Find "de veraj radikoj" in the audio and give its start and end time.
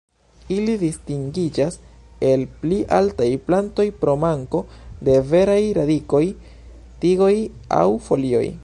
5.11-6.25